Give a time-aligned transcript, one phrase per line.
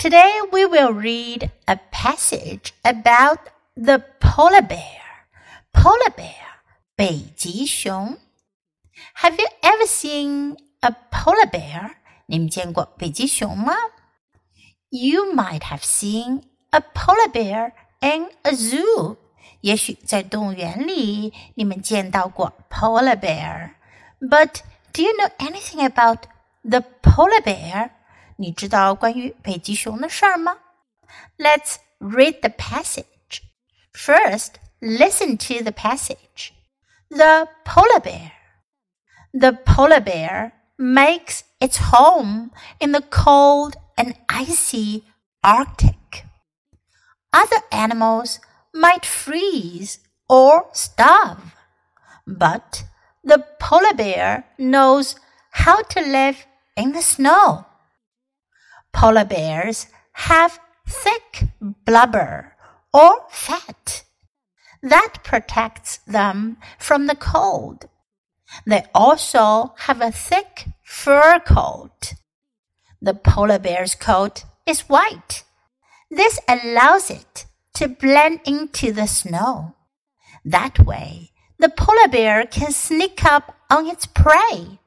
[0.00, 5.02] Today we will read a passage about the polar bear.
[5.72, 6.62] Polar bear,
[6.94, 8.18] 北极熊.
[9.16, 11.96] Have you ever seen a polar bear?
[12.26, 13.74] 你们见过北极熊吗?
[14.90, 19.16] You might have seen a polar bear in a zoo.
[19.62, 23.70] 也许在动物园里你们见到过 polar bear.
[24.20, 24.60] But
[24.92, 26.24] do you know anything about
[26.62, 27.90] the polar bear?
[28.40, 30.56] 你知道关于北极熊的事儿吗？
[31.38, 33.42] Let's read the passage.
[33.92, 36.52] First, listen to the passage.
[37.08, 38.32] The polar bear.
[39.32, 45.04] The polar bear makes its home in the cold and icy
[45.42, 46.24] Arctic.
[47.30, 48.40] Other animals
[48.72, 51.54] might freeze or starve,
[52.26, 52.84] but
[53.22, 55.16] the polar bear knows
[55.52, 56.46] how to live
[56.76, 57.66] in the snow.
[58.93, 62.55] Polar bears have thick blubber
[62.93, 64.03] or fat
[64.81, 67.87] that protects them from the cold.
[68.65, 72.13] They also have a thick fur coat.
[73.01, 75.43] The polar bear's coat is white.
[76.09, 79.75] This allows it to blend into the snow.
[80.43, 84.79] That way, the polar bear can sneak up on its prey.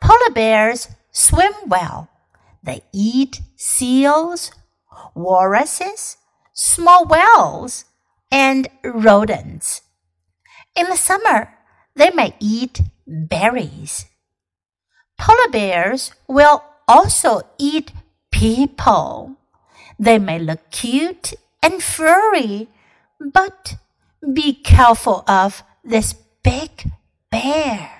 [0.00, 2.08] Polar bears swim well
[2.62, 4.50] they eat seals,
[5.14, 6.16] walruses,
[6.52, 7.84] small whales,
[8.30, 9.82] and rodents.
[10.76, 11.54] In the summer,
[11.94, 14.06] they may eat berries.
[15.18, 17.92] Polar bears will also eat
[18.30, 19.36] people.
[19.98, 22.68] They may look cute and furry,
[23.20, 23.76] but
[24.32, 26.90] be careful of this big
[27.30, 27.97] bear.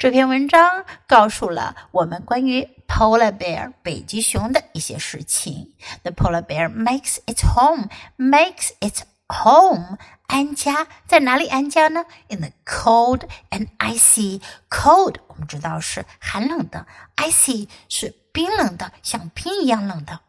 [0.00, 5.74] 这篇文章告诉了我们关于 polar bear 北极熊的一些事情。
[6.02, 14.40] The polar bear makes its home, makes its home 安家在哪里安家呢？In the cold and icy.
[14.70, 20.20] Cold 我们知道是寒冷的，icy 是冰冷的，像冰一样冷的。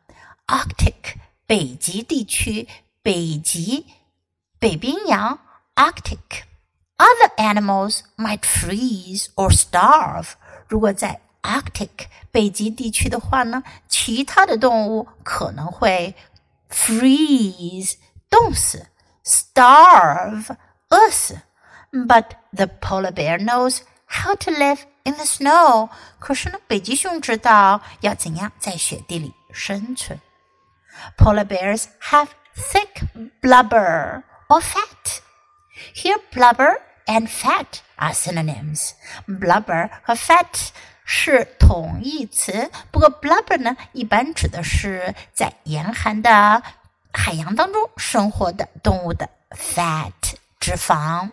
[0.47, 1.15] Arctic
[1.47, 2.67] 北极地区，
[3.01, 3.85] 北极
[4.59, 5.39] 北冰洋
[5.75, 6.50] ，Arctic。
[7.00, 10.34] Other animals might freeze or starve.
[10.68, 16.14] 如果在 Arctic 北极地区的话呢，其他的动物可能会
[16.70, 17.94] freeze
[18.30, 18.86] 冻死，
[19.24, 20.56] starve
[20.88, 21.40] 饿死。
[21.92, 25.90] But the polar bear knows how to live in the snow.
[26.18, 30.20] 可是呢，北极熊知道要怎样在雪地里生存。
[31.16, 33.06] Polar bears have thick
[33.40, 35.20] blubber or fat.
[35.94, 36.80] Here, blubber
[37.10, 38.92] and fat are synonyms.
[39.26, 40.68] Blubber 和 fat
[41.04, 46.62] 是同义词，不过 blubber 呢，一般指的是在严寒的
[47.12, 50.12] 海洋当中生活的动物的 fat
[50.58, 51.30] 脂肪。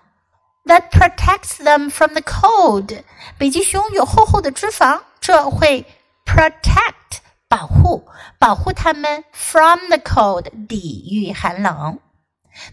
[0.66, 3.04] That protects them from the cold。
[3.38, 5.86] 北极熊有厚厚的脂肪，这会
[6.24, 7.20] protect
[7.50, 8.08] 保护
[8.40, 12.00] 保护它们 from the cold 抵御寒冷。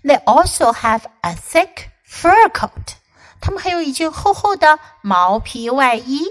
[0.05, 2.96] They also have a thick fur coat。
[3.42, 6.24] 他们还有一件厚厚的毛皮外衣，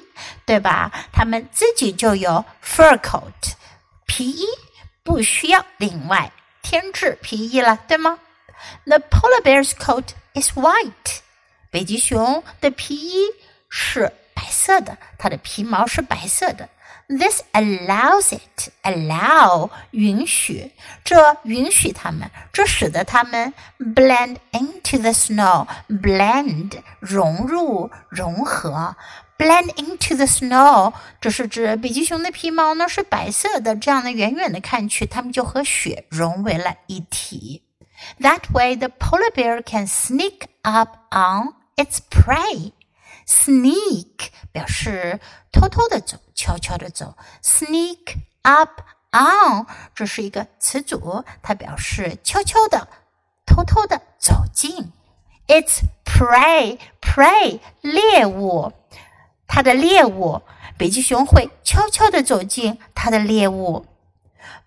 [0.45, 0.91] 对吧？
[1.13, 3.53] 他们自己就有 fur coat
[4.07, 4.47] 皮衣，
[5.05, 8.19] 不需要另外添置皮衣了，对吗
[8.85, 11.21] ？The polar bear's coat is white。
[11.71, 13.27] 北极熊的皮衣
[13.69, 16.69] 是白色的，它的皮毛是白色的。
[17.08, 20.72] This allows it allow 允许，
[21.04, 28.96] 这允许它们，这使得它们 blend into the snow blend 融入融合
[29.40, 37.64] blend into the snow 这是指北极熊的皮毛呢是白色的，这样的远远的看去，它们就和雪融为了一体。
[38.22, 42.72] That way, the polar bear can sneak up on its prey.
[43.28, 45.20] Sneak 表示
[45.52, 47.16] 偷偷的走，悄悄的走。
[47.44, 48.82] Sneak up
[49.12, 52.88] on 这是一个词组，它表示悄悄的、
[53.46, 54.92] 偷偷的走近。
[55.48, 58.74] It's prey prey 猎物，
[59.48, 60.42] 它的猎物。
[60.78, 63.86] 北极熊会悄悄的走近它的猎物。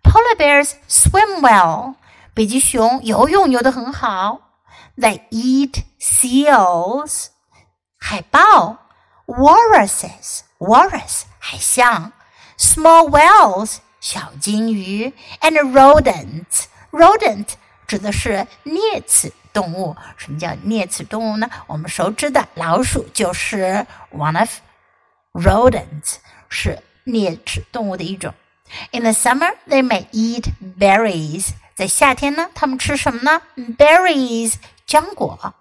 [0.02, 1.94] Polar bears swim well。
[2.34, 4.40] 北极熊游泳游得很好。
[4.96, 7.28] They eat seals。
[7.98, 8.78] 海豹，
[9.26, 12.12] walruses walrus 海象，
[12.58, 17.46] small whales 小金鱼，and rodents rodent
[17.86, 19.96] 指的是啮齿动物。
[20.16, 21.48] 什么叫啮齿动物呢？
[21.66, 24.50] 我们熟知的老鼠就是 one of
[25.32, 26.16] rodents，
[26.48, 28.34] 是啮齿动物的一种。
[28.90, 30.46] In the summer, they may eat
[30.78, 31.50] berries.
[31.74, 33.42] 在夏天呢，他们吃什么呢？
[33.56, 34.54] Berries，
[34.86, 35.54] 浆果。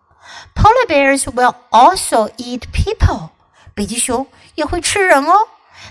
[0.56, 3.30] Polar bears will also eat people.
[3.74, 5.48] 北极熊也会吃人哦。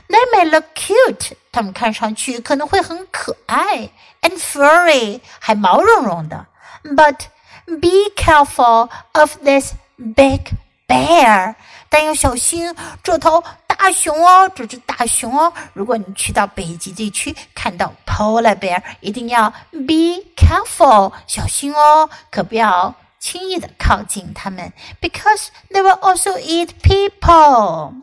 [0.08, 1.32] They may look cute.
[1.52, 3.90] 它们看上去可能会很可爱，
[4.22, 6.46] and furry，还毛茸茸的。
[6.84, 7.26] But
[7.66, 10.52] be careful of this big
[10.86, 11.54] bear.
[11.88, 15.52] 但要小心这头大熊哦，这只大熊哦。
[15.72, 22.94] 如果你去到北极地区看到 polar bear，一定要 be careful，小心哦，可不要
[23.24, 27.94] 轻易的靠近它们，because they will also eat people.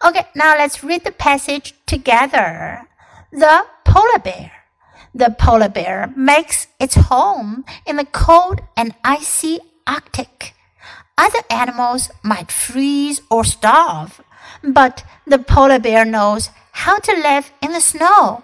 [0.00, 2.86] Okay, now let's read the passage together.
[3.32, 4.50] The polar bear.
[5.14, 10.54] The polar bear makes its home in the cold and icy Arctic.
[11.16, 14.20] Other animals might freeze or starve,
[14.62, 18.42] but the polar bear knows how to live in the snow.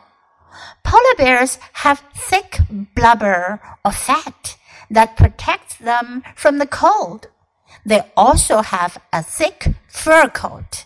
[0.84, 2.60] Polar bears have thick
[2.94, 4.56] blubber or fat
[4.89, 7.27] that protects them from the cold.
[7.85, 10.85] They also have a thick fur coat.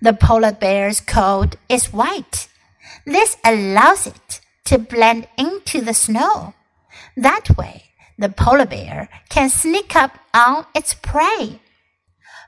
[0.00, 2.48] The polar bear's coat is white.
[3.06, 6.54] This allows it to blend into the snow.
[7.16, 7.84] That way,
[8.18, 11.60] the polar bear can sneak up on its prey.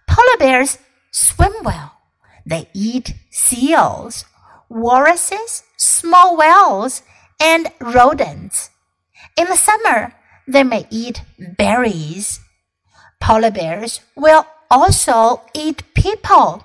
[0.07, 0.79] Polar bears
[1.13, 1.93] swim well.
[2.45, 4.25] They eat seals,
[4.69, 7.03] walruses, small whales,
[7.41, 8.71] and rodents.
[9.37, 10.15] In the summer,
[10.50, 11.22] they may eat
[11.58, 12.40] berries.
[13.20, 16.62] Polar bears will also eat people.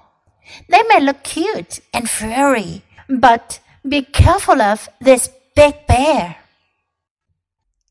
[0.68, 6.36] They may look cute and furry, but be careful of this big bear.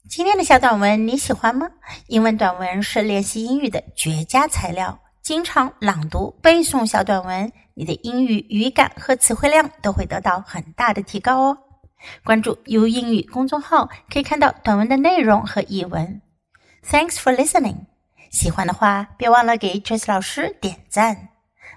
[0.10, 1.70] 今天的小短文你喜欢吗？
[2.08, 5.00] 英文短文是练习英语的绝佳材料。
[5.22, 11.58] 经常朗读背诵小短文，你的英语语感和词汇量都会得到很大的提高哦。
[12.25, 16.21] 关注 U 英语公众号，可以看到短文的内容和译文。
[16.85, 17.87] Thanks for listening。
[18.31, 21.29] 喜欢的话，别忘了给 Trace 老师点赞。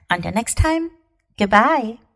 [0.09, 0.89] Until next time,
[1.37, 2.06] goodbye.